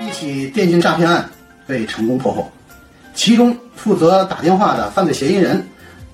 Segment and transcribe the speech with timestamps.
[0.00, 1.28] 一起电信诈骗案
[1.66, 2.50] 被成功破获，
[3.14, 5.66] 其中负责打电话的犯罪嫌疑人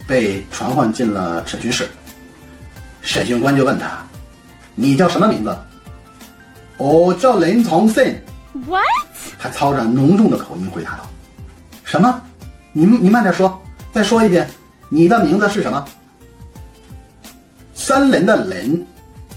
[0.07, 1.89] 被传唤进了审讯室。
[3.03, 4.05] 审讯官就问他
[4.75, 5.57] ：“你叫什么名字
[6.79, 8.17] ？”“我叫林从信。”
[8.67, 8.85] What？
[9.39, 11.09] 他操着浓重的口音回答道
[11.85, 12.21] ：“什么？
[12.73, 13.61] 你你慢点说，
[13.93, 14.49] 再说一遍，
[14.89, 15.85] 你的名字是什么
[17.75, 18.87] ？”“森林的林，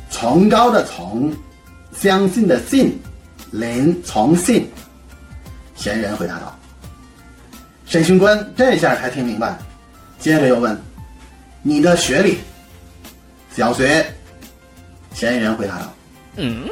[0.09, 1.33] 崇高的崇，
[1.95, 2.99] 相信的信，
[3.51, 4.69] 林从信。”
[5.75, 6.57] 嫌疑人回答道。
[7.85, 9.57] 审讯官这下才听明白，
[10.19, 10.79] 接着又问
[11.61, 12.39] ：“你的学历
[13.55, 14.05] ？”“小学。”
[15.13, 15.93] 嫌疑人回答道。
[16.37, 16.67] “嗯。”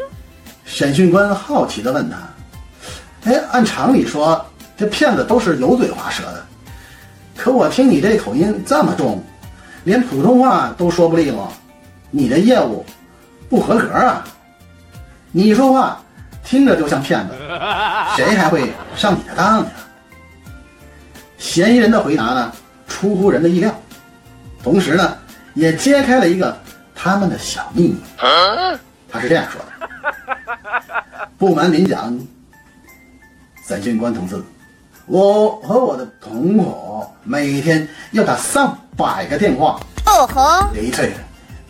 [0.66, 2.17] 审讯官好奇地问他
[3.30, 4.44] ：“哎，按常理说，
[4.77, 6.45] 这骗子都是油嘴滑舌的，
[7.35, 9.22] 可我听你这口音这么重，
[9.83, 11.52] 连普通话都说不利落，
[12.09, 12.85] 你的业务
[13.49, 14.25] 不合格啊！
[15.31, 16.02] 你说话
[16.44, 17.34] 听着就像骗子，
[18.17, 19.66] 谁还会上你的当呀？”
[21.38, 22.52] 嫌疑人的回答呢，
[22.88, 23.73] 出乎人的意料，
[24.64, 25.17] 同时呢，
[25.53, 26.55] 也揭开了一个
[26.94, 27.95] 他们的小秘密。
[29.09, 29.67] 他是这样说的。
[31.38, 32.17] 不瞒您讲，
[33.67, 34.42] 审讯官同志，
[35.05, 39.80] 我和我的同伙每天要打上百个电话。
[40.05, 40.67] 哦吼！
[40.73, 41.11] 的确，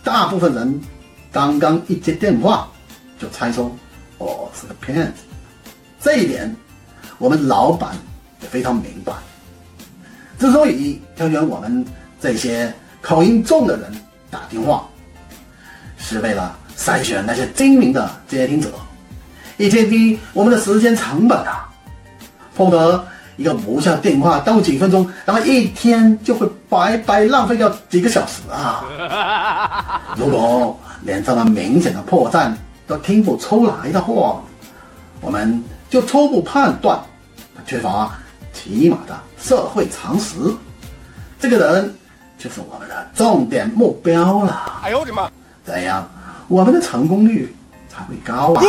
[0.04, 0.82] 大部分人
[1.32, 2.68] 刚刚一接电话
[3.22, 3.78] 就猜出
[4.18, 5.22] 我是个骗子。
[6.00, 6.56] 这一点，
[7.20, 7.96] 我们老板
[8.42, 9.14] 也非常明白。
[10.40, 11.86] 之所以挑选我们
[12.20, 13.94] 这些口音重的人
[14.32, 14.88] 打电话，
[16.00, 18.70] 是为了筛选那些精明的接听者。
[19.58, 21.70] 以降低我们的时间成本啊！
[22.56, 23.06] 否则，
[23.38, 30.02] 一个无效电话都几分钟，那么一天就会白白浪费掉几个小时啊！
[30.18, 32.52] 如果连这么明显的破绽
[32.88, 34.42] 都听不出来的话，
[35.22, 37.00] 我们就初步判断
[37.56, 38.14] 他缺乏
[38.54, 40.36] 起码的社会常识。
[41.40, 41.96] 这个人
[42.38, 44.80] 就是我们的重点目标了。
[44.84, 45.30] 哎呦我的妈！
[45.66, 46.10] 这样，
[46.48, 47.56] 我们的成功率
[47.90, 48.64] 才会高啊！